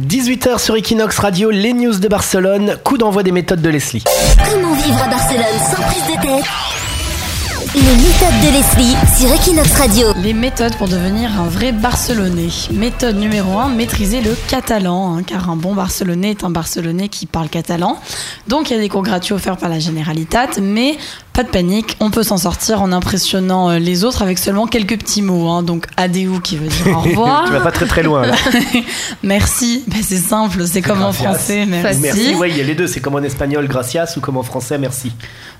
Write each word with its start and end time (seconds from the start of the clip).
18h 0.00 0.58
sur 0.58 0.74
Equinox 0.74 1.18
Radio, 1.20 1.50
les 1.50 1.72
news 1.72 1.96
de 1.96 2.08
Barcelone, 2.08 2.76
coup 2.82 2.98
d'envoi 2.98 3.22
des 3.22 3.30
méthodes 3.30 3.62
de 3.62 3.68
Leslie. 3.68 4.02
Comment 4.50 4.74
vivre 4.74 5.00
à 5.00 5.08
Barcelone 5.08 5.44
sans 5.70 5.82
prise 5.82 6.02
de 6.02 6.20
tête? 6.20 6.44
Les 7.76 7.80
méthodes 7.80 8.40
de 8.42 8.52
Leslie 8.56 8.96
sur 9.16 9.32
Equinox 9.32 9.72
Radio. 9.74 10.08
Les 10.20 10.34
méthodes 10.34 10.74
pour 10.76 10.88
devenir 10.88 11.40
un 11.40 11.46
vrai 11.46 11.70
Barcelonais. 11.70 12.48
Méthode 12.72 13.16
numéro 13.16 13.56
1, 13.58 13.68
maîtriser 13.68 14.20
le 14.20 14.36
catalan, 14.48 15.16
hein, 15.16 15.22
car 15.24 15.48
un 15.48 15.56
bon 15.56 15.74
Barcelonais 15.74 16.30
est 16.30 16.42
un 16.42 16.50
Barcelonais 16.50 17.08
qui 17.08 17.26
parle 17.26 17.48
catalan. 17.48 17.96
Donc 18.48 18.70
il 18.70 18.74
y 18.74 18.76
a 18.76 18.80
des 18.80 18.88
cours 18.88 19.04
gratuits 19.04 19.34
offerts 19.34 19.58
par 19.58 19.68
la 19.68 19.78
Generalitat, 19.78 20.60
mais 20.60 20.96
pas 21.34 21.42
de 21.42 21.48
panique, 21.48 21.96
on 22.00 22.10
peut 22.10 22.22
s'en 22.22 22.36
sortir 22.38 22.80
en 22.80 22.92
impressionnant 22.92 23.68
euh, 23.70 23.78
les 23.78 24.04
autres 24.04 24.22
avec 24.22 24.38
seulement 24.38 24.66
quelques 24.66 24.96
petits 24.98 25.20
mots. 25.20 25.48
hein. 25.48 25.62
Donc 25.62 25.86
adeu 25.96 26.30
qui 26.42 26.56
veut 26.56 26.68
dire 26.68 26.96
au 26.96 27.00
revoir. 27.02 27.44
tu 27.46 27.52
vas 27.52 27.60
pas 27.60 27.72
très 27.72 27.86
très 27.86 28.02
loin 28.02 28.24
là. 28.26 28.34
Merci, 29.22 29.84
Ben, 29.86 30.00
c'est 30.02 30.16
simple, 30.16 30.66
c'est 30.66 30.82
comme 30.82 31.02
en 31.02 31.12
français, 31.12 31.66
merci. 31.66 32.00
Merci, 32.00 32.34
ouais, 32.34 32.50
il 32.50 32.56
y 32.56 32.60
a 32.60 32.64
les 32.64 32.74
deux, 32.74 32.86
c'est 32.86 33.00
comme 33.00 33.14
en 33.14 33.22
espagnol 33.22 33.66
gracias 33.68 34.14
ou 34.16 34.20
comme 34.20 34.36
en 34.36 34.42
français 34.42 34.78
merci. 34.78 35.12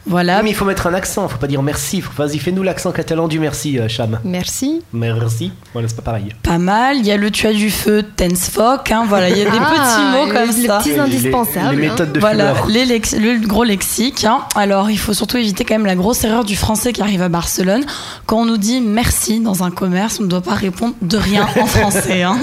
Voilà, 0.06 0.36
Oui, 0.38 0.44
mais 0.44 0.50
il 0.50 0.54
faut 0.54 0.66
mettre 0.66 0.86
un 0.86 0.92
accent, 0.94 1.26
faut 1.28 1.38
pas 1.38 1.46
dire 1.46 1.62
merci. 1.62 2.02
Faut- 2.02 2.12
Vas-y, 2.14 2.38
fais-nous 2.38 2.62
l'accent 2.62 2.92
catalan 2.92 3.26
du 3.26 3.38
merci, 3.40 3.78
euh, 3.78 3.88
Cham. 3.88 4.18
Merci. 4.22 4.82
Merci. 4.92 5.50
Voilà, 5.72 5.88
c'est 5.88 5.96
pas 5.96 6.02
pareil. 6.02 6.28
pas 6.42 6.58
mal. 6.58 6.98
Il 6.98 7.06
y 7.06 7.10
a 7.10 7.16
le 7.16 7.30
tu 7.30 7.46
as 7.46 7.52
du 7.54 7.70
feu, 7.70 8.04
tens 8.16 8.50
foc, 8.50 8.90
hein, 8.92 9.04
voilà, 9.08 9.30
il 9.30 9.38
y 9.38 9.40
a 9.40 9.44
des 9.46 9.50
petits 9.50 10.12
mots 10.12 10.26
comme 10.32 10.54
les 10.60 10.66
ça. 10.66 10.78
petits 10.78 10.90
Les- 10.90 10.98
indispensables. 10.98 11.76
Les, 11.76 11.86
hein. 11.86 11.90
méthodes 11.92 12.12
de 12.12 12.20
Voilà, 12.20 12.52
les 12.68 12.84
lex- 12.84 13.16
le 13.18 13.46
gros 13.46 13.64
lexique. 13.64 14.24
hein. 14.24 14.40
Alors, 14.54 14.90
il 14.90 14.98
faut 14.98 15.14
surtout 15.14 15.38
éviter 15.38 15.63
quand 15.64 15.74
même 15.74 15.86
la 15.86 15.94
grosse 15.96 16.22
erreur 16.24 16.44
du 16.44 16.56
français 16.56 16.92
qui 16.92 17.02
arrive 17.02 17.22
à 17.22 17.28
Barcelone. 17.28 17.84
Quand 18.26 18.38
on 18.38 18.44
nous 18.46 18.56
dit 18.58 18.80
merci 18.80 19.40
dans 19.40 19.62
un 19.64 19.70
commerce, 19.70 20.18
on 20.20 20.24
ne 20.24 20.28
doit 20.28 20.40
pas 20.42 20.54
répondre 20.54 20.94
de 21.02 21.16
rien 21.16 21.46
en 21.60 21.66
français. 21.66 22.22
hein. 22.22 22.38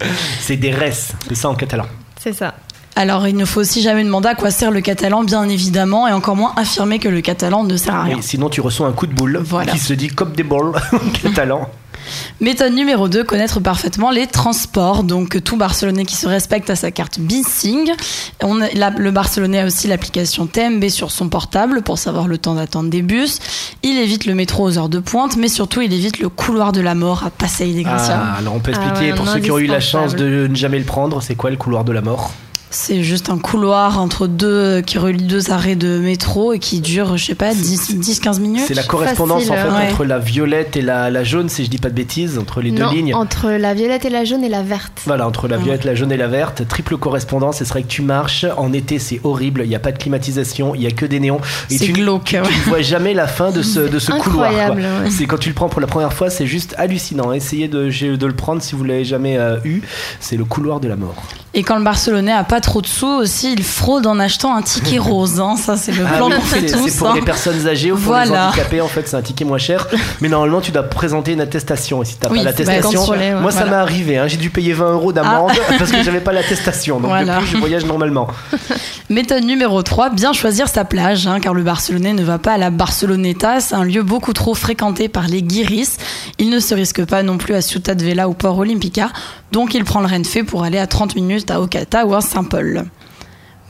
C'est 0.40 0.56
des 0.56 0.72
res, 0.72 0.92
c'est 1.28 1.34
ça 1.36 1.48
en 1.48 1.54
catalan. 1.54 1.84
C'est 2.20 2.32
ça. 2.32 2.54
Alors, 2.96 3.26
il 3.26 3.36
ne 3.36 3.44
faut 3.46 3.60
aussi 3.60 3.80
jamais 3.82 4.04
demander 4.04 4.28
à 4.28 4.34
quoi 4.34 4.50
sert 4.50 4.70
le 4.70 4.80
catalan, 4.82 5.24
bien 5.24 5.48
évidemment, 5.48 6.06
et 6.08 6.12
encore 6.12 6.36
moins 6.36 6.52
affirmer 6.56 6.98
que 6.98 7.08
le 7.08 7.20
catalan 7.22 7.64
ne 7.64 7.76
sert 7.76 7.94
à 7.94 8.02
rien. 8.02 8.16
Oui, 8.16 8.22
sinon, 8.22 8.50
tu 8.50 8.60
reçois 8.60 8.86
un 8.86 8.92
coup 8.92 9.06
de 9.06 9.14
boule 9.14 9.40
Voilà. 9.44 9.72
qui 9.72 9.78
se 9.78 9.94
dit 9.94 10.08
cop 10.08 10.36
des 10.36 10.42
balles 10.42 10.72
en 10.92 10.98
catalan. 11.22 11.70
Méthode 12.40 12.72
numéro 12.74 13.08
2, 13.08 13.24
connaître 13.24 13.60
parfaitement 13.60 14.10
les 14.10 14.26
transports. 14.26 15.04
Donc 15.04 15.42
tout 15.44 15.56
Barcelonais 15.56 16.04
qui 16.04 16.16
se 16.16 16.26
respecte 16.26 16.70
a 16.70 16.76
sa 16.76 16.90
carte 16.90 17.18
Bissing. 17.20 17.90
On 18.42 18.60
a- 18.60 18.68
la- 18.74 18.90
le 18.90 19.10
Barcelonais 19.10 19.60
a 19.60 19.66
aussi 19.66 19.88
l'application 19.88 20.46
TMB 20.46 20.88
sur 20.88 21.10
son 21.10 21.28
portable 21.28 21.82
pour 21.82 21.98
savoir 21.98 22.28
le 22.28 22.38
temps 22.38 22.54
d'attente 22.54 22.90
des 22.90 23.02
bus. 23.02 23.38
Il 23.82 23.98
évite 23.98 24.26
le 24.26 24.34
métro 24.34 24.64
aux 24.64 24.78
heures 24.78 24.88
de 24.88 24.98
pointe, 24.98 25.36
mais 25.36 25.48
surtout 25.48 25.80
il 25.80 25.92
évite 25.92 26.18
le 26.18 26.28
couloir 26.28 26.72
de 26.72 26.80
la 26.80 26.94
mort 26.94 27.24
à 27.26 27.30
Passeig 27.30 27.74
de 27.76 27.82
Gracia. 27.82 28.20
Ah, 28.22 28.38
alors 28.38 28.54
on 28.54 28.60
peut 28.60 28.72
Ah 28.74 28.78
expliquer 28.80 29.12
ouais, 29.12 29.16
pour 29.16 29.28
ceux 29.28 29.40
qui 29.40 29.50
ont 29.50 29.58
eu 29.58 29.66
la 29.66 29.80
chance 29.80 30.14
de 30.14 30.46
ne 30.48 30.54
jamais 30.54 30.78
le 30.78 30.84
prendre, 30.84 31.22
c'est 31.22 31.34
quoi 31.34 31.50
le 31.50 31.56
couloir 31.56 31.84
de 31.84 31.92
la 31.92 32.00
mort? 32.02 32.32
C'est 32.74 33.02
juste 33.02 33.28
un 33.28 33.36
couloir 33.36 34.00
entre 34.00 34.26
deux 34.26 34.80
qui 34.80 34.96
relie 34.96 35.24
deux 35.24 35.50
arrêts 35.50 35.76
de 35.76 35.98
métro 35.98 36.54
et 36.54 36.58
qui 36.58 36.80
dure, 36.80 37.18
je 37.18 37.26
sais 37.26 37.34
pas, 37.34 37.52
10-15 37.52 38.40
minutes. 38.40 38.64
C'est 38.66 38.72
la 38.74 38.82
correspondance 38.82 39.44
Facile, 39.44 39.52
en 39.52 39.56
fait 39.76 39.84
ouais. 39.84 39.92
entre 39.92 40.04
la 40.06 40.18
violette 40.18 40.74
et 40.78 40.80
la, 40.80 41.10
la 41.10 41.22
jaune, 41.22 41.50
si 41.50 41.64
je 41.66 41.70
dis 41.70 41.76
pas 41.76 41.90
de 41.90 41.94
bêtises, 41.94 42.38
entre 42.38 42.62
les 42.62 42.70
deux 42.70 42.82
non, 42.82 42.90
lignes. 42.90 43.14
entre 43.14 43.50
la 43.50 43.74
violette 43.74 44.06
et 44.06 44.10
la 44.10 44.24
jaune 44.24 44.42
et 44.42 44.48
la 44.48 44.62
verte. 44.62 45.02
Voilà, 45.04 45.28
entre 45.28 45.48
la 45.48 45.58
violette, 45.58 45.84
la 45.84 45.94
jaune 45.94 46.12
et 46.12 46.16
la 46.16 46.28
verte, 46.28 46.66
triple 46.66 46.96
correspondance. 46.96 47.60
Et 47.60 47.66
c'est 47.66 47.72
vrai 47.72 47.82
que 47.82 47.88
tu 47.88 48.00
marches 48.00 48.46
en 48.56 48.72
été, 48.72 48.98
c'est 48.98 49.20
horrible. 49.22 49.60
Il 49.64 49.68
n'y 49.68 49.76
a 49.76 49.78
pas 49.80 49.92
de 49.92 49.98
climatisation, 49.98 50.74
il 50.74 50.82
y 50.82 50.86
a 50.86 50.90
que 50.92 51.04
des 51.04 51.20
néons. 51.20 51.40
Et 51.70 51.76
C'est 51.76 51.84
tu, 51.84 51.92
glauque. 51.92 52.24
tu 52.24 52.36
ne 52.36 52.64
vois 52.70 52.80
jamais 52.80 53.12
la 53.12 53.26
fin 53.26 53.50
de 53.50 53.60
ce, 53.60 53.80
de 53.80 53.98
ce 53.98 54.12
couloir. 54.12 54.22
quoi. 54.24 54.46
Incroyable, 54.48 54.80
ouais. 55.04 55.10
C'est 55.10 55.26
quand 55.26 55.38
tu 55.38 55.50
le 55.50 55.54
prends 55.54 55.68
pour 55.68 55.82
la 55.82 55.86
première 55.86 56.14
fois, 56.14 56.30
c'est 56.30 56.46
juste 56.46 56.74
hallucinant. 56.78 57.32
Essayez 57.34 57.68
de, 57.68 57.90
de 58.16 58.26
le 58.26 58.32
prendre 58.34 58.62
si 58.62 58.74
vous 58.74 58.84
l'avez 58.84 59.04
jamais 59.04 59.36
euh, 59.36 59.58
eu. 59.66 59.82
C'est 60.20 60.38
le 60.38 60.46
couloir 60.46 60.80
de 60.80 60.88
la 60.88 60.96
mort. 60.96 61.22
Et 61.54 61.64
quand 61.64 61.76
le 61.76 61.84
Barcelonais 61.84 62.32
a 62.32 62.44
pas 62.44 62.61
trop 62.62 62.80
de 62.80 62.86
sous 62.86 63.06
aussi, 63.06 63.52
il 63.52 63.62
fraude 63.62 64.06
en 64.06 64.18
achetant 64.18 64.54
un 64.56 64.62
ticket 64.62 64.98
rose. 64.98 65.38
hein. 65.40 65.56
Ça, 65.56 65.76
c'est 65.76 65.92
le 65.92 66.04
Ah 66.10 66.16
plan 66.16 66.28
oui, 66.28 66.36
qu'on 66.36 66.40
fait 66.40 66.66
c'est 66.68 66.76
tous. 66.76 66.88
c'est 66.88 66.98
pour 66.98 67.10
hein. 67.10 67.14
les 67.16 67.20
personnes 67.22 67.66
âgées 67.68 67.92
ou 67.92 67.96
pour 67.98 68.14
les 68.14 68.26
Voilà. 68.28 68.48
handicapés, 68.48 68.80
en 68.80 68.88
fait, 68.88 69.06
c'est 69.06 69.16
un 69.16 69.22
ticket 69.22 69.44
moins 69.44 69.58
cher. 69.58 69.86
Mais 70.22 70.28
normalement, 70.30 70.60
tu 70.62 70.72
dois 70.72 70.84
présenter 70.84 71.32
une 71.32 71.40
attestation. 71.42 72.02
Et 72.02 72.06
si 72.06 72.16
tu 72.16 72.26
Oui, 72.30 72.38
pas 72.38 72.44
bah, 72.44 72.44
l'attestation, 72.44 73.04
moi, 73.40 73.50
ça 73.50 73.66
m'est 73.66 73.74
arrivé. 73.74 74.16
hein. 74.18 74.26
J'ai 74.28 74.38
dû 74.38 74.48
payer 74.50 74.72
20 74.72 74.92
euros 74.92 75.12
d'amende 75.12 75.52
parce 75.78 75.90
que 75.92 76.02
j'avais 76.02 76.20
pas 76.20 76.32
l'attestation. 76.32 76.98
Donc, 77.00 77.08
Voilà. 77.10 77.36
depuis, 77.36 77.50
je 77.52 77.56
voyage 77.58 77.84
normalement. 77.84 78.28
Méthode 79.10 79.44
numéro 79.44 79.82
3, 79.82 80.10
bien 80.10 80.32
choisir 80.32 80.68
sa 80.68 80.84
plage, 80.84 81.28
car 81.42 81.52
le 81.54 81.62
Barcelonais 81.62 82.12
ne 82.14 82.22
va 82.22 82.38
pas 82.38 82.52
à 82.52 82.58
la 82.58 82.70
Barceloneta, 82.70 83.60
c'est 83.60 83.74
un 83.74 83.84
lieu 83.84 84.02
beaucoup 84.02 84.32
trop 84.32 84.54
fréquenté 84.54 85.08
par 85.08 85.26
les 85.28 85.42
guiris. 85.42 85.96
Il 86.38 86.48
ne 86.50 86.60
se 86.60 86.74
risque 86.74 87.04
pas 87.04 87.22
non 87.22 87.36
plus 87.36 87.54
à 87.54 87.60
Ciutat 87.60 87.94
Vella 87.94 88.28
ou 88.28 88.34
Port 88.34 88.56
Olympica, 88.58 89.10
donc 89.52 89.74
il 89.74 89.84
prend 89.84 90.00
le 90.00 90.06
Renfe 90.06 90.44
pour 90.46 90.64
aller 90.64 90.78
à 90.78 90.86
30 90.86 91.14
minutes 91.14 91.50
à 91.50 91.60
Ocata 91.60 92.06
ou 92.06 92.14
à 92.14 92.20
Saint-Paul. 92.20 92.86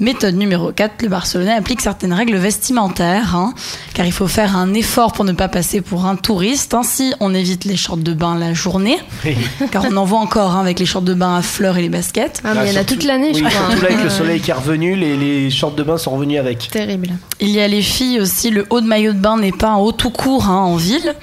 Méthode 0.03 0.35
numéro 0.35 0.73
4, 0.73 1.03
le 1.03 1.09
Barcelonais 1.09 1.53
applique 1.53 1.81
certaines 1.81 2.13
règles 2.13 2.35
vestimentaires, 2.37 3.37
hein, 3.37 3.55
car 3.95 4.05
il 4.05 4.11
faut 4.11 4.27
faire 4.27 4.57
un 4.57 4.75
effort 4.75 5.13
pour 5.13 5.25
ne 5.25 5.31
pas 5.31 5.47
passer 5.47 5.81
pour 5.81 6.07
un 6.07 6.17
touriste. 6.17 6.75
Ainsi, 6.75 7.15
on 7.21 7.33
évite 7.33 7.65
les 7.65 7.77
shorts 7.77 7.99
de 7.99 8.13
bain 8.13 8.37
la 8.37 8.53
journée, 8.53 8.99
car 9.71 9.85
on 9.89 9.97
en 9.97 10.05
voit 10.05 10.19
encore 10.19 10.57
hein, 10.57 10.61
avec 10.61 10.81
les 10.81 10.87
shorts 10.87 11.03
de 11.03 11.15
bain 11.15 11.37
à 11.37 11.43
fleurs 11.43 11.79
et 11.79 11.83
les 11.83 11.89
baskets. 11.89 12.43
Ah, 12.43 12.53
mais 12.53 12.71
il 12.71 12.75
y 12.75 12.77
en 12.77 12.81
a 12.81 12.85
toute 12.85 13.05
l'année, 13.05 13.33
je 13.33 13.45
oui, 13.45 13.49
crois. 13.49 13.69
Surtout 13.71 13.83
là, 13.83 13.91
avec 13.93 14.03
le 14.03 14.11
soleil 14.11 14.41
qui 14.41 14.51
est 14.51 14.55
revenu, 14.55 14.97
les, 14.97 15.17
les 15.17 15.51
shorts 15.51 15.77
de 15.77 15.85
bain 15.85 15.97
sont 15.99 16.11
revenus 16.11 16.41
avec. 16.41 16.69
Terrible. 16.73 17.11
Il 17.39 17.51
y 17.51 17.61
a 17.61 17.69
les 17.69 17.83
filles 17.83 18.21
aussi, 18.21 18.51
le 18.51 18.67
haut 18.71 18.81
de 18.81 18.87
maillot 18.89 19.13
de 19.13 19.19
bain 19.19 19.37
n'est 19.39 19.53
pas 19.53 19.69
un 19.69 19.77
haut 19.77 19.93
tout 19.93 20.11
court 20.11 20.47
hein, 20.49 20.57
en 20.57 20.75
ville. 20.75 21.15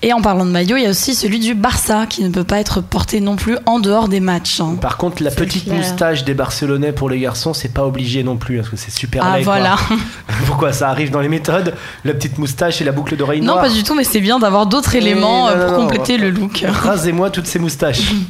Et 0.00 0.14
en 0.14 0.22
parlant 0.22 0.46
de 0.46 0.50
maillot, 0.50 0.78
il 0.78 0.84
y 0.84 0.86
a 0.86 0.90
aussi 0.90 1.14
celui 1.14 1.38
du 1.38 1.54
Barça 1.54 2.06
qui 2.06 2.24
ne 2.24 2.30
peut 2.30 2.44
pas 2.44 2.58
être 2.58 2.80
porté 2.80 3.20
non 3.20 3.36
plus 3.36 3.56
en 3.66 3.78
dehors 3.78 4.08
des 4.08 4.20
matchs. 4.20 4.60
hein. 4.60 4.76
Par 4.80 4.96
contre, 4.96 5.22
la 5.22 5.30
petite 5.30 5.64
clair. 5.64 5.76
moustache 5.76 6.24
des 6.24 6.34
Barcelonais 6.34 6.92
pour 6.92 7.10
les 7.10 7.20
garçons, 7.20 7.52
c'est 7.52 7.72
pas 7.72 7.84
obligé 7.84 8.21
non 8.22 8.36
plus, 8.36 8.56
parce 8.56 8.68
que 8.70 8.76
c'est 8.76 8.90
super 8.90 9.22
Ah 9.24 9.38
laid, 9.38 9.44
quoi. 9.44 9.54
voilà. 9.54 9.76
Pourquoi 10.46 10.72
ça 10.72 10.88
arrive 10.88 11.10
dans 11.10 11.20
les 11.20 11.28
méthodes 11.28 11.74
La 12.04 12.14
petite 12.14 12.38
moustache 12.38 12.80
et 12.80 12.84
la 12.84 12.92
boucle 12.92 13.16
d'oreille 13.16 13.40
Non, 13.40 13.54
noire. 13.54 13.60
pas 13.64 13.70
du 13.70 13.82
tout, 13.82 13.94
mais 13.94 14.04
c'est 14.04 14.20
bien 14.20 14.38
d'avoir 14.38 14.66
d'autres 14.66 14.94
éléments 14.94 15.46
non, 15.46 15.52
euh, 15.52 15.56
non, 15.58 15.66
pour 15.68 15.72
non. 15.82 15.86
compléter 15.88 16.16
le 16.18 16.30
look. 16.30 16.64
Rasez-moi 16.66 17.30
toutes 17.30 17.46
ces 17.46 17.58
moustaches. 17.58 18.12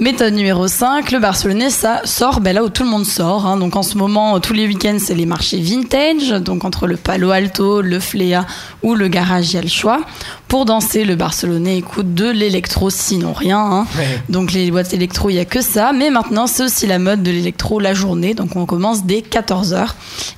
Méthode 0.00 0.34
numéro 0.34 0.66
5, 0.66 1.12
le 1.12 1.18
Barcelonais, 1.20 1.70
ça 1.70 2.00
sort 2.04 2.40
ben 2.40 2.54
là 2.54 2.64
où 2.64 2.68
tout 2.68 2.82
le 2.82 2.90
monde 2.90 3.06
sort. 3.06 3.46
hein. 3.46 3.56
Donc 3.56 3.76
en 3.76 3.82
ce 3.82 3.96
moment, 3.96 4.38
tous 4.40 4.52
les 4.52 4.66
week-ends, 4.66 4.96
c'est 4.98 5.14
les 5.14 5.26
marchés 5.26 5.60
vintage. 5.60 6.30
Donc 6.30 6.64
entre 6.64 6.86
le 6.86 6.96
Palo 6.96 7.30
Alto, 7.30 7.80
le 7.80 8.00
Flea 8.00 8.44
ou 8.82 8.94
le 8.94 9.08
garage, 9.08 9.50
il 9.52 9.54
y 9.54 9.58
a 9.58 9.62
le 9.62 9.68
choix. 9.68 10.00
Pour 10.48 10.64
danser, 10.66 11.04
le 11.04 11.16
Barcelonais 11.16 11.78
écoute 11.78 12.14
de 12.14 12.28
l'électro, 12.30 12.90
sinon 12.90 13.32
rien. 13.32 13.58
hein. 13.58 13.86
Ouais. 13.96 14.20
Donc 14.28 14.52
les 14.52 14.70
boîtes 14.72 14.92
électro, 14.92 15.30
il 15.30 15.34
y 15.36 15.38
a 15.38 15.44
que 15.44 15.60
ça. 15.60 15.92
Mais 15.92 16.10
maintenant, 16.10 16.46
c'est 16.48 16.64
aussi 16.64 16.86
la 16.88 16.98
mode 16.98 17.22
de 17.22 17.30
l'électro 17.30 17.78
la 17.78 17.94
journée. 17.94 18.34
Donc 18.34 18.56
on 18.56 18.66
commence 18.66 19.04
dès 19.04 19.20
14h. 19.20 19.86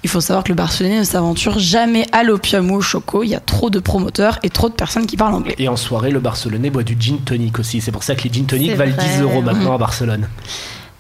Il 0.04 0.10
faut 0.10 0.20
savoir 0.20 0.44
que 0.44 0.50
le 0.50 0.54
Barcelonais 0.54 0.98
ne 0.98 1.04
s'aventure 1.04 1.58
jamais 1.58 2.06
à 2.12 2.22
l'opium 2.22 2.70
ou 2.70 2.76
au 2.76 2.81
choco. 2.82 3.22
Il 3.22 3.28
y 3.31 3.34
a 3.34 3.41
trop 3.41 3.70
de 3.70 3.78
promoteurs 3.78 4.38
et 4.43 4.50
trop 4.50 4.69
de 4.69 4.75
personnes 4.75 5.06
qui 5.06 5.16
parlent 5.16 5.34
anglais. 5.34 5.54
Et 5.58 5.69
en 5.69 5.76
soirée, 5.76 6.10
le 6.10 6.20
Barcelonais 6.20 6.69
boit 6.70 6.82
du 6.82 6.97
gin 6.98 7.19
tonic 7.25 7.58
aussi. 7.58 7.81
C'est 7.81 7.93
pour 7.93 8.03
ça 8.03 8.14
que 8.14 8.22
les 8.25 8.32
gin 8.32 8.44
tonic 8.44 8.72
valent 8.75 8.93
vrai. 8.94 9.16
10 9.16 9.22
euros 9.22 9.43
maintenant 9.43 9.75
à 9.75 9.78
Barcelone. 9.78 10.28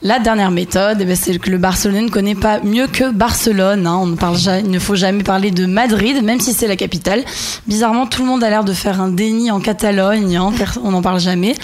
La 0.02 0.18
dernière 0.18 0.50
méthode, 0.50 0.98
eh 1.00 1.04
ben, 1.06 1.16
c'est 1.16 1.36
que 1.38 1.50
le 1.50 1.56
Barcelonais 1.56 2.02
ne 2.02 2.10
connaît 2.10 2.34
pas 2.34 2.60
mieux 2.60 2.86
que 2.86 3.10
Barcelone. 3.10 3.86
hein. 3.86 3.98
On 4.02 4.06
ne 4.06 4.14
parle 4.14 4.36
ja- 4.36 4.58
il 4.60 4.70
ne 4.70 4.78
faut 4.78 4.94
jamais 4.94 5.22
parler 5.22 5.50
de 5.50 5.64
Madrid, 5.64 6.22
même 6.22 6.38
si 6.38 6.52
c'est 6.52 6.68
la 6.68 6.76
capitale. 6.76 7.24
Bizarrement, 7.66 8.06
tout 8.06 8.20
le 8.20 8.28
monde 8.28 8.44
a 8.44 8.50
l'air 8.50 8.62
de 8.62 8.74
faire 8.74 9.00
un 9.00 9.08
déni 9.08 9.50
en 9.50 9.58
Catalogne. 9.58 10.36
hein. 10.36 10.52
On 10.84 10.90
n'en 10.90 11.00
parle 11.00 11.18
jamais. 11.18 11.54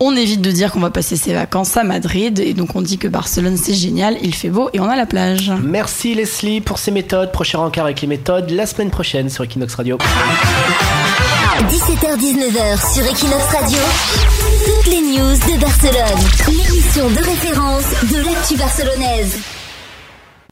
On 0.00 0.14
évite 0.14 0.42
de 0.42 0.50
dire 0.52 0.70
qu'on 0.70 0.80
va 0.80 0.90
passer 0.90 1.16
ses 1.16 1.32
vacances 1.32 1.76
à 1.78 1.82
Madrid. 1.82 2.38
Et 2.40 2.52
donc, 2.52 2.76
on 2.76 2.82
dit 2.82 2.98
que 2.98 3.08
Barcelone, 3.08 3.56
c'est 3.56 3.74
génial. 3.74 4.18
Il 4.22 4.34
fait 4.34 4.50
beau 4.50 4.68
et 4.74 4.80
on 4.80 4.88
a 4.88 4.94
la 4.94 5.06
plage. 5.06 5.50
Merci 5.60 6.14
Leslie 6.14 6.60
pour 6.60 6.78
ces 6.78 6.90
méthodes. 6.90 7.32
Prochain 7.32 7.58
rencard 7.58 7.86
avec 7.86 8.02
les 8.02 8.06
méthodes 8.06 8.50
la 8.50 8.66
semaine 8.66 8.90
prochaine 8.90 9.30
sur 9.30 9.44
Equinox 9.44 9.74
Radio. 9.74 9.96
17h-19h 11.18 12.94
sur 12.94 13.04
Equinox 13.04 13.44
Radio. 13.46 13.78
Toutes 14.66 14.86
les 14.86 15.00
news 15.00 15.34
de 15.34 15.60
Barcelone. 15.60 16.20
L'émission 16.48 17.10
de 17.10 17.24
référence 17.24 17.84
de 18.10 18.24
l'actu 18.24 18.56
barcelonaise. 18.56 19.57